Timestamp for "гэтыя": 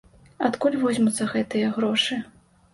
1.35-1.71